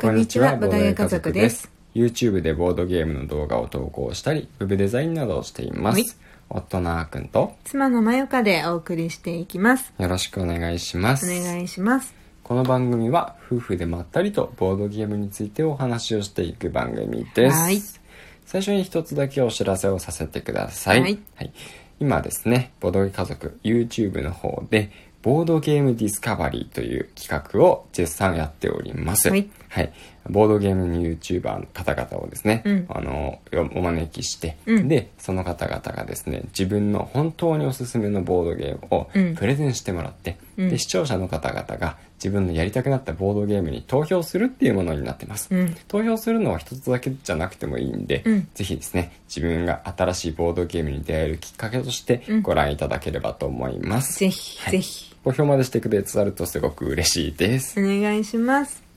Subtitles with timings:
[0.00, 1.68] こんにちはボードゲー家族です。
[1.92, 6.04] YouTube でボードゲームの動画を投稿したりウェブデザインなどをしていまはい。
[6.04, 6.16] す
[6.48, 9.92] 夫のあーくんと妻のまよかでお送りしていきます。
[9.98, 11.26] よろしくお願いします。
[11.26, 12.14] お願いします。
[12.44, 17.56] この番組は夫婦でまったりとボードゲームについてお話をしていく番組です。
[17.56, 17.82] はい。
[18.46, 21.18] 最初に一つだけお知らせをさせてください、はい。
[21.98, 24.92] 今ですねボードゲーム家族 YouTube の方で
[25.28, 29.28] ボードゲームディスカバリーという企画を絶賛やっております。
[29.68, 29.92] はい
[30.30, 32.86] ボードゲームの YouTuber の方々をですね、うん。
[32.88, 33.40] あの、
[33.74, 34.88] お招きして、うん。
[34.88, 39.34] で、その方々がですね、自分の本当におすすめのボードゲームをうん。
[39.34, 40.70] プレゼンしてもらって、うん。
[40.70, 45.48] で、視聴者の方々が自分のやりたくなったボードゲームに投票するっていうものになってます。
[45.50, 45.76] うん。
[45.88, 48.48] 投票するのは一つだけじゃなくてもいいんで、うん。
[48.54, 52.42] ぜひですね、自分が新しいボードゲームに出会えるきっかけとしてうん。
[52.42, 54.18] ご覧いただければと思います。
[54.18, 54.72] ぜひ、はい。
[54.72, 55.14] ぜひ。
[55.24, 57.78] ご評までしてくださるとすごく嬉しいです。
[57.78, 58.87] お願いします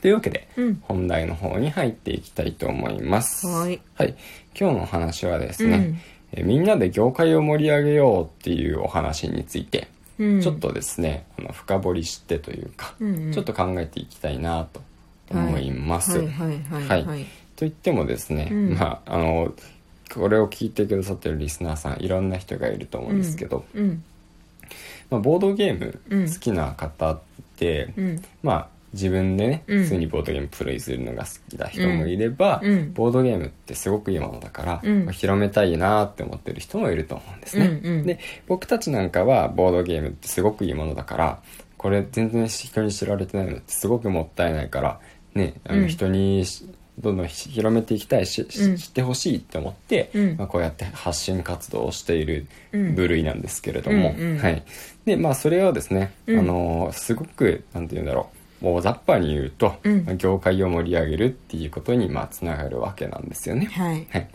[0.00, 0.82] というわけで、うん。
[0.82, 3.46] 本題の方に入っていきたいと思います。
[3.46, 3.80] はい。
[4.58, 5.98] 今日のお話はですね、うん。
[6.32, 9.88] えみんなで業界を盛り上げようっていうお話について、
[10.18, 10.40] うん。
[10.40, 13.32] ちょっとですね、あの深掘りしてというか、うんうん。
[13.32, 14.80] ちょっと考えていきたいなと
[15.30, 16.18] 思います。
[16.18, 17.24] はいはいはいはい、はい。
[17.24, 17.28] と
[17.60, 18.74] 言ってもですね、うん。
[18.74, 19.52] まああの
[20.14, 24.02] これを聞いてくださってるリスナーさんいろんな人がいると思うんですけど、うん。
[25.10, 26.32] まあ、ボードゲームうん。
[26.32, 27.20] 好きな方っ
[27.56, 28.22] て、うん。
[28.42, 29.82] まあ自分でねうん。
[29.82, 32.72] 普通にボードゲームプレイするのが好きな人もいれば、うん。
[32.72, 32.92] うん。
[32.92, 35.04] ボードゲームってすごくいいものだから、うん。
[35.04, 38.06] まあ広めたいなって思ってる人もいると思うんですね、うんうん。
[38.06, 41.42] で僕たちなんかはボードゲームってすごくいいものだから
[41.76, 45.00] これ全然人に知られてないのってすごくもったいないから
[45.34, 45.88] ねあのうん。
[45.88, 46.66] 人にし
[47.00, 48.76] どんどん広めていきたいし、しうん。
[48.76, 50.36] 知ってほしいって思って、うん。
[50.36, 52.94] まあ、こうやって発信活動をしているうん。
[52.94, 54.38] 部類なんですけれども、うんうん。
[54.38, 54.62] はい。
[55.04, 56.38] でまあそれをですね、うん。
[56.40, 60.18] あのすごくなんて言うんだろうもう雑把に言うと、うん。
[60.18, 63.66] 業界を盛り上げるっていうことにまあつながるわけなんですよね。
[63.66, 64.06] はい。
[64.10, 64.28] はい、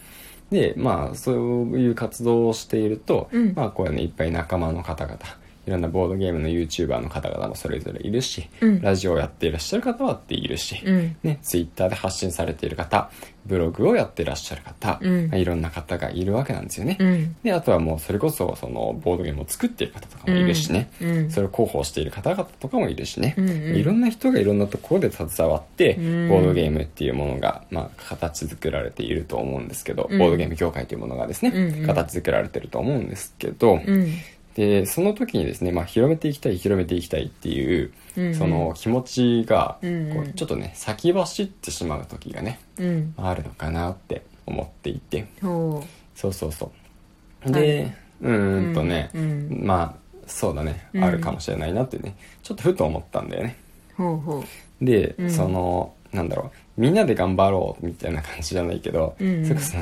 [0.52, 1.36] でまあそう
[1.80, 3.54] いう活動をしていると、うん。
[3.56, 5.18] まあこういうねいっぱい仲間の方々
[5.66, 8.82] いろんなボードゲームの YouTuber の方々もそれぞれいるし、うん。
[8.82, 11.16] ラジオをやっていらっしゃる方はっているし、うん。
[11.24, 13.10] ね、Twitter で発信されている方
[13.46, 15.28] ブログをやっていらっしゃる方、うん。
[15.30, 16.98] まあいろんな方がいるわけなんですよね。
[17.00, 17.36] うん。
[17.44, 21.32] であとはもうそれこそそのボードゲームを作っている方とかもいるしね、うん。
[21.32, 23.76] それを広報している方々とかもいるしね、うんうん。
[23.76, 26.30] いろんな人がいろんなところで携わって、うん。
[26.30, 30.20] ボードゲームっていうものが、まあ、形作られていると思うんですけど、うん。
[30.20, 34.14] ボードゲーム業界というものがですね、形作られてると思うんですけど、うん
[34.56, 38.36] でその時にですね、まあ、広めていきたい広めていきたいっていう、うんうん。
[38.36, 43.14] その気持ちが、こうちょっとね先走ってしまう時がねうん。
[43.18, 45.28] あるのかなって思っていて。
[45.42, 45.84] ほ
[46.16, 46.72] そうそうそ
[47.46, 47.52] う。
[47.52, 49.66] で、うーんとね、うんうん。
[49.66, 51.04] まあそうだね、うん。
[51.04, 52.16] あるかもしれないなってね。
[52.44, 53.58] ちょっとふと思ったんだよね。
[53.94, 54.18] うほう。
[54.18, 54.44] ほ
[54.82, 55.32] で、うん。
[55.32, 56.82] そのなんだろう。
[56.82, 59.78] みんなで頑張ろうみたいな感じじゃないけど、うそれこそ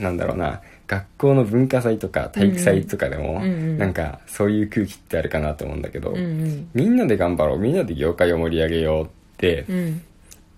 [0.00, 3.78] なんだろうな学校の文化祭とか体育祭とかでも、うんうん。
[3.78, 6.70] なんかそういう空気ってあるかなと思うんだけど、ううんうん。
[6.72, 10.02] みんなで頑張ろうみんなで業界を盛り上げようってうん。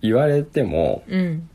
[0.01, 1.49] 言われても、うん。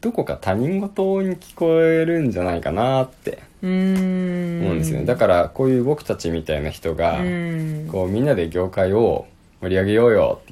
[0.00, 7.88] どこか他人事に聞こえるんじゃないかなって思うんですよね、だからこういう僕たちみたいな人が、うん。
[7.90, 9.26] こうみんなで業界を
[9.60, 10.49] 盛り上げようよって、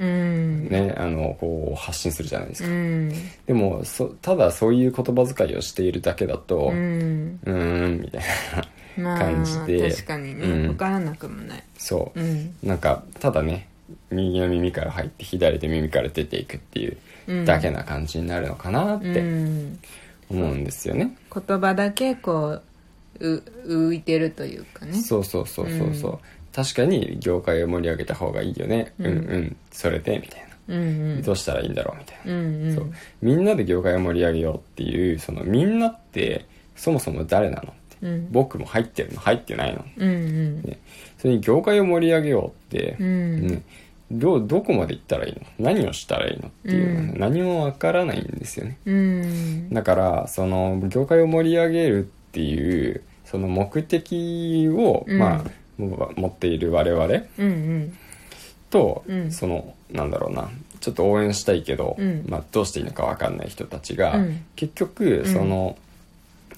[0.00, 0.68] うん。
[0.68, 3.12] ね、あのこう発信するじゃないですか、うん。
[3.46, 8.22] でもそただそういう言葉遣いをしているだけだとううんーんみたい
[8.96, 9.90] なまあ感じで。
[9.90, 10.62] 確かにね、うん。
[10.68, 11.62] 分からなくもない。
[11.76, 12.20] そう。
[12.20, 12.54] う、ん。
[12.62, 13.68] なんかただね
[14.10, 16.96] 右の耳から入って左で耳から出ていくっていう
[17.28, 17.44] うん。
[17.44, 19.78] だけな感じになるのかなっうてん。
[20.30, 22.60] 思うんですよね、言葉だけこ
[23.18, 24.92] うう浮いてるというかね。
[25.00, 26.18] そうそうそうそうそう、うん
[26.58, 30.84] 確かに業界を盛り上げた方がいいよね、うん、うんそれでみたいな、うんう
[31.18, 31.22] ん。
[31.22, 32.74] どうしたらいいんだろうみたいな、うんうん。
[32.74, 32.92] そう。
[33.22, 38.06] みんなで業界を盛り上げようっていうそのみんなってそもそも誰なのって。
[38.06, 38.32] うん。
[38.32, 40.62] 僕も入ってるの入ってないの、うんうん。
[40.62, 40.78] ね、
[41.18, 43.46] それに業界を盛り上げようって、うん。
[43.46, 43.62] ね、
[44.10, 45.70] どどこまで行ったらいいの？
[45.70, 48.78] 何をしたらいいのっていうのは何もわからないんですよね。
[48.84, 49.70] うん。
[49.70, 55.18] だからその業界を盛り上げるっていうその目的を、うん。
[55.18, 57.08] まあも持っている我々
[58.70, 59.32] と、うん。
[59.32, 60.50] そのなんだろうな。
[60.80, 62.24] ちょっと応援したいけど、うん。
[62.28, 64.44] まあ、どうしていいのかわかんない人たちが、うん。
[64.54, 65.76] 結局その、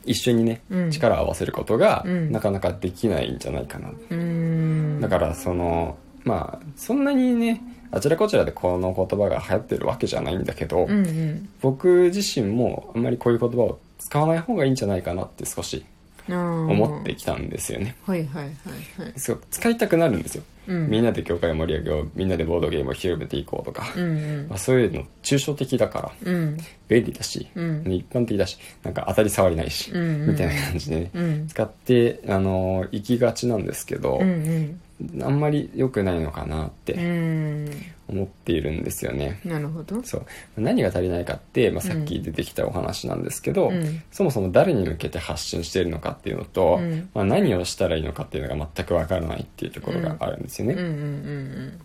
[0.05, 0.91] 一緒にね、うん。
[0.91, 2.33] 力を合わせることが、うん。
[2.33, 5.01] なかなかできないんじゃないかな、うん。
[5.01, 11.49] だからそのまあそんなにねあちらこちらでこの言葉が流行ってるわけじゃないんだけど、うんうん。
[11.61, 15.85] 僕自身もあんまりこういう言葉を使わない方がいいんじゃないかなって少し
[16.29, 19.13] 思思ってきたんですよね、はいはいはいはい。
[19.17, 20.89] そう使いたくなるんですよ、うん。
[20.89, 26.57] みんなで業界を盛り上げようみんなでボードゲームを広めていこうとか、うんまあ、そういうの抽象的だからうん。
[26.89, 27.83] 便利だし、うん。
[27.93, 30.31] 一般的だしなんか当たり障りないし、うんうん。
[30.31, 31.49] みたいな感じでね、うん。
[31.49, 34.81] 使ってあの行きがちなんですけど、うんうん。
[35.23, 37.71] あんまり良くないのかなっうてん。
[38.11, 39.41] 思っているんですよね。
[39.45, 40.03] なるほど。
[40.03, 40.27] そう。
[40.61, 44.03] 何が足りないかって、まあ、さっき出てきたお話なんですけど、うん。
[44.11, 47.09] そもそも誰に向けて発信しているのかっていうのと、うん。
[47.15, 51.81] まあ、何をしたらいいのかっていうのが全くわからないっていうところがあるんですよね、うんうんうん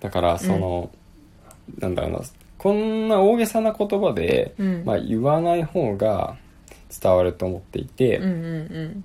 [0.00, 0.90] だからその、
[1.78, 2.20] なんだろうな。
[2.56, 4.82] こんな大げさな言葉で、うん。
[4.84, 6.36] まあ、言わない方が
[7.02, 8.34] 伝わると思っていて、うんうんう
[8.84, 9.04] ん。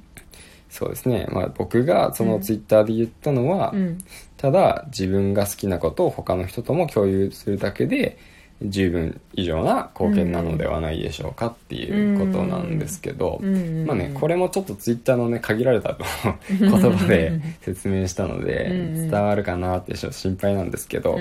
[0.69, 3.97] そうですね、まあ、僕がそのツイッターで言ったのは、うん。
[4.37, 8.17] ただ自分が好きなことを他の人とも共有するだけで
[8.61, 13.39] 十分以上な貢献なのではないでしょうかっていうことなんですけど、
[13.85, 15.97] まあねこれもちょっとツイッターのね限られた
[16.49, 21.17] 言葉で説明したので伝わるかなってちょっと心配なんですけど、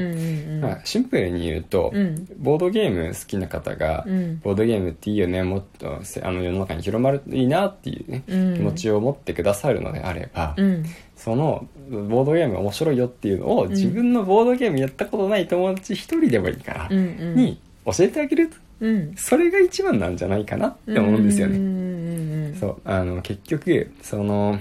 [0.61, 2.27] まあ、シンプルに言うと、うん。
[2.39, 10.85] ボードゲーム好きな方が、うんボードゲームっていいよねもっとせあの世の中に広まるといいなっていうね、うん気持ちを持ってくださるのであれば、うん
[11.23, 19.15] そのボードゲームが面白いよっていうのを、自分のボードゲームやったことない友達一人でもいいから、に教えてあげるうん。
[19.17, 24.59] それが一番なんじゃないかなって思うんですよね、そうあの結局その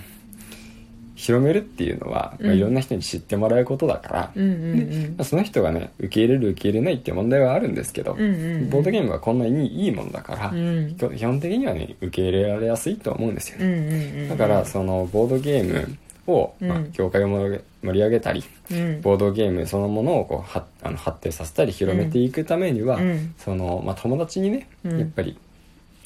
[1.16, 10.96] 広めるっていうのは、まあ、うんいろんな人に知ってもらうことだから、まあその人がね受け入れる受け入れないっていう問題はあるんですけど、ボードゲームはこんなにいいものだから、うん。
[10.96, 15.98] 基本的にはね受け入れられやすいと思うんですよね、だからそのボードゲーム
[16.32, 19.02] を、まあうん、業界を盛り上げ盛り上げたりうん。
[19.02, 23.34] ボードゲームそのものをこうはあの発展させたり広めていくためには、うん。
[23.38, 25.00] そのまあ、友達にね、うん。
[25.00, 25.38] やっぱり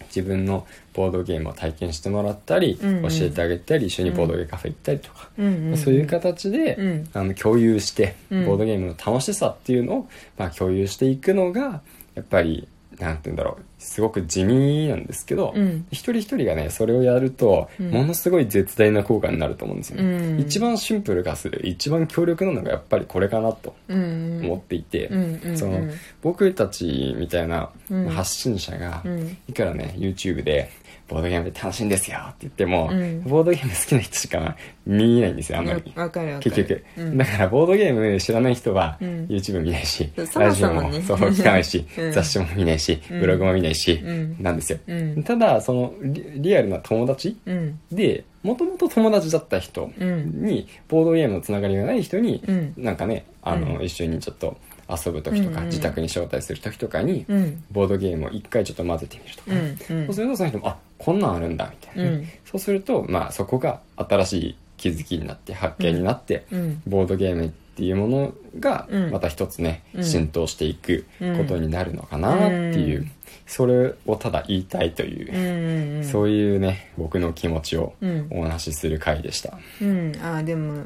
[0.08, 3.10] 自分のボードゲームを体験してもらったり、うんうん。
[3.10, 5.78] 教えてあげたり一緒にボードゲームカフェ行ったりとか、うんうん。
[5.78, 7.10] そういう形で、うん。
[7.14, 8.46] あの共有して、うん。
[8.46, 10.08] ボードゲームの楽しさっていうのを、
[10.38, 11.82] まあ、共有していくのが
[12.16, 12.68] やっぱり
[13.00, 13.64] なんて言うんだろう。
[13.78, 15.86] すごく地味なんですけど、うん。
[15.92, 17.92] 一人一人がねそれをやると、うん。
[17.92, 20.40] ものすごい絶大な効果になると思うんですよね、うん。
[20.40, 24.42] 一番シンプル化する一番強力なのがやっぱりこれかなとうん。
[24.44, 25.10] 思っていて、
[25.56, 25.82] その
[26.22, 28.10] 僕たちみたいなうん。
[28.10, 29.38] 発信者が、うん。
[29.48, 30.70] いくらね YouTube で
[31.08, 33.24] ボードゲームで楽しいんですよって言っても、うん。
[33.24, 34.56] ボードゲーム好きな人しか
[34.86, 35.94] 見ないんですよあんまり。
[35.96, 36.52] わかるわかる。
[36.52, 37.18] 結局、うん。
[37.18, 39.26] だからボードゲーム知らない人はうん。
[39.28, 42.12] YouTube 見ないし、そラジオももそう 聞かないし、うん。
[42.12, 43.20] 雑誌も見ないし、うん。
[43.20, 44.36] ブログも見ないし、うん。
[44.40, 45.24] なんですよ、うん。
[45.24, 47.80] ただそのリリアルな友達うん。
[47.92, 50.46] でもともと友達だった人うん。
[50.46, 52.74] に、ボードゲームのつながりがない人に、うん。
[52.78, 53.84] なんかねあの、うん。
[53.84, 54.58] 一緒にちょっと
[54.88, 57.64] 遊ぶ時とか、自宅に招待する時とかに、うん。
[57.72, 60.06] ボードゲームを一回ちょっと混ぜてみるとか。
[60.06, 62.28] そうするとその人もあこんなんあるんだみたいな。
[62.46, 66.82] そうするとまあそこが新しい気づきになって発見になって、うん。
[66.86, 69.12] ボードゲームっていうものがうん。
[69.12, 70.04] また一つね、うん。
[70.04, 73.12] 浸透していくことになるのかなっていう、うん
[73.48, 76.04] それをただ言いたいというう、んうん。
[76.04, 78.28] そういうね僕の気持ちをうん。
[78.32, 79.60] お話しする回でした。
[79.82, 80.14] うん。
[80.24, 80.86] あでも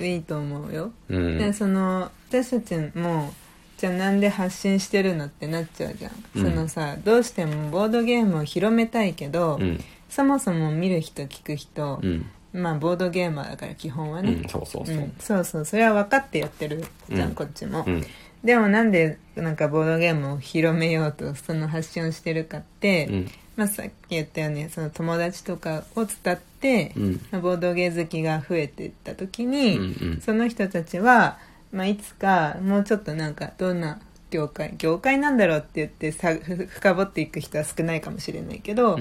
[0.00, 0.92] いいと思うよ。
[1.08, 1.38] うん。
[1.38, 3.34] でその私たちも
[3.76, 6.50] じゃあなんで発信してるのってなっちゃうじゃん、うん。
[6.50, 9.80] そのさどうしてもボードゲームを広めたいけど、うん。
[10.08, 14.96] そもそも見る人聞く人う、んまあボードゲーマーだから基本はね、うん、そうそうそう。
[14.96, 15.64] うんそうそう。
[15.64, 17.34] それは分かってやってるじゃん、うん。
[17.34, 18.04] こっちも、うん。
[18.44, 23.30] でもなんでなんかボードゲームを広めようとその発信をしてるかって、うん。
[23.56, 27.20] まあ、さっき言ったようにその友達とかを伝って、うん。
[27.30, 29.86] まあボードゲー好きが増えていった時に、うんう
[30.16, 30.20] ん。
[30.20, 31.38] その人たちは、
[31.72, 34.00] まあ、いつかもうちょっとなんかどんな
[34.30, 39.00] 業界業界なんだろうって言ってさふ深掘っていく人は少ないかもしれないけど、うん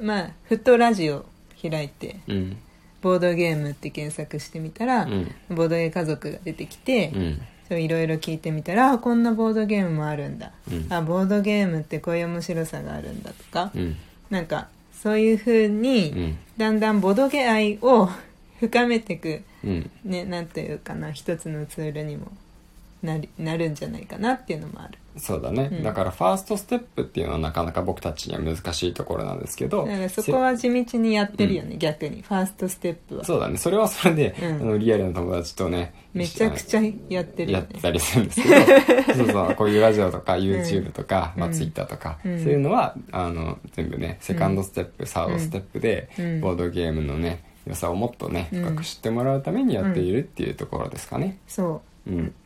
[0.00, 0.06] うん。
[0.06, 1.26] まあふとラジオ
[1.60, 2.56] 開いてうん
[3.00, 5.34] ボードゲームって検索してみたら、うん。
[5.50, 7.12] ボードゲー家族が出てきて、
[7.70, 10.92] いろいろ聞いてみたらあこんなボードゲームもあるんだ、うん。
[10.92, 13.96] あボードゲームってこういう面白さがあるんだとか、うん。
[14.30, 16.38] なんかそういうふうに、うん。
[16.56, 18.08] だんだんボードゲ愛を
[18.60, 19.90] 深めていくうん。
[20.04, 22.32] ねなんていうかな一つのツールにも
[23.02, 24.98] なりなるんじゃないかなっていうのもある。
[25.18, 25.82] そうだね、うん。
[25.82, 33.24] だからファーストステップっていうのはなかなか僕たちには難しいところなんですけどだからそこは地道にやってるよね、逆にファーストステップは。
[33.24, 33.56] そうだね。
[33.56, 34.46] それはそれで、うん。
[34.46, 37.66] あのリアルな友達とねめちゃくちゃやってるよね。
[37.72, 38.54] やったりするんですけど
[39.14, 41.40] そうそうこういうラジオとか YouTube とか、うん。
[41.40, 42.42] まあ、Twitter とか、うん。
[42.42, 46.40] そういうのはあの全部ねセカンドステップ、サードステップで、うん。
[46.40, 48.64] ボードゲームのね良さをもっとねうん。
[48.64, 51.38] 深く知ってもらうためにやっているっていうところですかね。
[51.48, 51.72] そう。
[51.72, 51.80] うん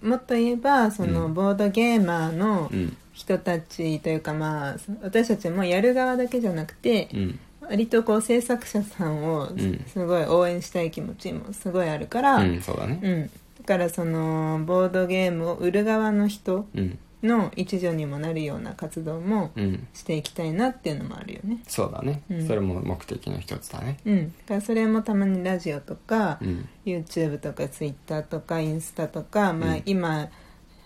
[0.02, 1.34] もっと言えばその、うん。
[1.34, 2.96] ボードゲーマーのうん。
[3.14, 7.38] 人たちというかまあ私たちもやる側だけじゃなくて、うん。
[7.60, 9.84] 割とこう制作者さんをん。
[9.86, 13.00] すごい応援したい気持ちもすごいあるから、うんそうだね。
[13.02, 13.30] うん。
[13.60, 19.86] だからそのボードゲームを売る側の人うんの一助にもなるような活動もうん。
[19.94, 21.62] していきたいなっていうのもあるよね。
[21.66, 22.46] そうだね、うん。
[22.46, 23.98] それも目的の一つだね。
[24.04, 24.26] うん。
[24.26, 26.68] だからそれもたまにラジオとか、うん。
[26.84, 29.82] YouTube とか Twitter とかインスタとか、まあうん。
[29.86, 30.28] 今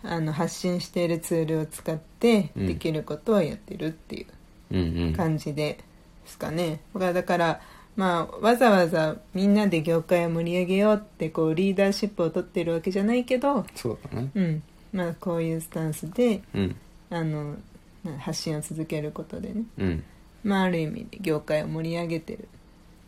[0.03, 2.67] あの発信しているツールを使ってうん。
[2.67, 4.27] できることをやってるっていう
[4.73, 5.13] うんうん。
[5.15, 5.79] 感じで
[6.27, 7.61] すかね、だからだから
[7.95, 14.31] まあわざわざみんなで業界を盛り上げようってこうリーダーシップを取ってるわけじゃないけどそうだね。
[14.35, 14.63] うん
[14.93, 16.77] まあこういうスタンスでうん。
[17.11, 17.57] あの
[18.03, 19.63] まあ発信を続けることでね。
[19.79, 20.05] うん。
[20.45, 22.43] まあある意味で業界を盛り上げてるっ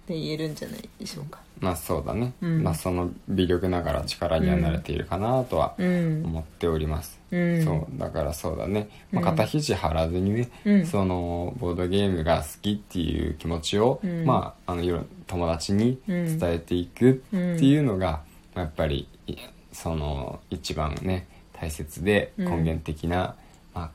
[0.07, 1.41] て言えるんじゃないでしょうか。
[1.61, 2.63] まあそうだね、うん。
[2.63, 6.23] まあその微力ながら力には慣れているかなとはうん。
[6.25, 7.65] 思っております、うん。
[7.65, 10.87] そうだからそうだね、まあ、うん肩肘張らずにね、うん。
[10.87, 14.25] そのボードゲームが好きっていう気持ちを、うん。
[14.25, 18.21] まああのいろ友達に伝えていくっていうのが、
[18.55, 19.37] やっぱりい
[19.73, 21.27] その一番ね
[21.61, 22.47] 大切でうん。
[22.47, 23.37] 根源的な、
[23.75, 23.91] まあ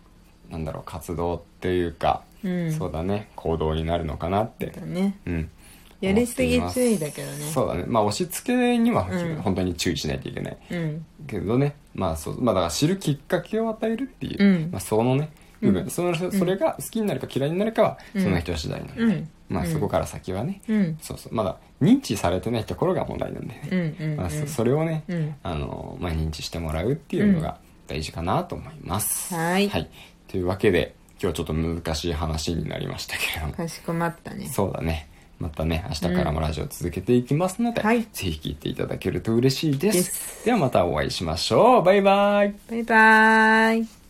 [0.50, 2.72] なんだろう活動っていうか、うん。
[2.72, 4.74] そうだね行動になるのかなって
[5.26, 5.50] うん。
[6.02, 7.46] やりすぎ注意だけどね。
[7.46, 7.86] そうだね。
[7.88, 9.36] まあ押し付けにはうん。
[9.38, 11.06] 本当に注意しないといけない、うん。
[11.26, 14.72] けどねまあそうまあだから知るきっかけを与えるっていう、うん。
[14.72, 15.90] まあ、そのね部分、うん。
[15.90, 18.24] そのそれが好きになるか嫌いになるかはうん。
[18.24, 19.72] その人次第なんで、うんまあうん。
[19.72, 20.98] そこから先はね、うん。
[21.02, 21.34] そうそう。
[21.36, 24.18] まだ認知されてないところが問題なんでね、うんうんうん。
[24.18, 25.36] まあ、そそれをね、うん。
[25.44, 29.70] あのまあ、認知してもらうっていうのが大事かなと思います、はい。
[30.28, 33.54] というわけで今日ちょっと難しい話になりましたけれども。
[33.54, 34.48] かしこまったね。
[34.48, 35.08] そうだね。
[35.40, 38.02] またね明日からもラジオ続けていきますので、はい。
[38.02, 40.46] ぜひ聞いていただけると嬉しいです。
[40.46, 41.84] ではまたお会いしましょう。
[41.84, 42.56] バイバイ。
[42.70, 44.03] バイバーイ